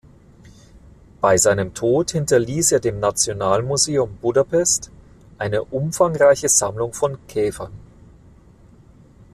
Bei 1.21 1.37
seinem 1.37 1.75
Tod 1.75 2.09
hinterließ 2.09 2.71
er 2.71 2.79
dem 2.79 2.99
Nationalmuseum 2.99 4.17
Budapest 4.17 4.89
eine 5.37 5.63
umfangreiche 5.63 6.49
Sammlung 6.49 6.91
von 6.91 7.19
Käfern. 7.27 7.71